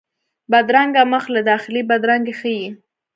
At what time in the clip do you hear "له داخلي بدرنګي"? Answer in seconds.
1.35-2.33